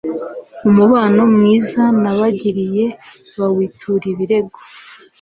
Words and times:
umubano 0.69 1.21
mwiza 1.35 1.83
nabagiriye 2.01 2.85
bawitura 3.39 4.03
ibirego 4.13 4.57